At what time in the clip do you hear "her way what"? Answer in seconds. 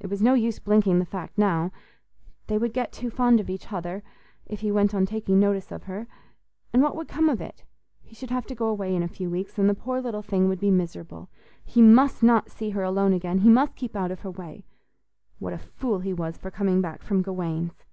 14.20-15.52